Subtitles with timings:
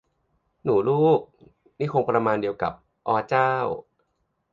[0.63, 1.19] 'หนูลูก'
[1.79, 2.73] นี่คงประมาณเดียวกับ
[3.07, 3.49] 'ออเจ้า'